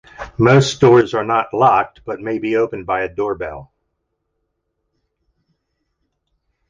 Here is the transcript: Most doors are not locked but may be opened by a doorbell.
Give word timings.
Most 0.39 0.81
doors 0.81 1.13
are 1.13 1.23
not 1.23 1.53
locked 1.53 2.03
but 2.05 2.19
may 2.19 2.39
be 2.39 2.55
opened 2.55 2.87
by 2.87 3.03
a 3.03 3.07
doorbell. 3.07 3.71